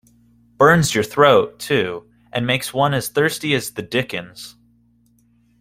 [0.57, 4.55] Burns your throat, too, and makes one as thirsty as the dickens.